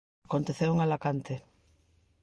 Aconteceu 0.27 0.67
en 0.73 0.77
Alacante. 0.81 1.35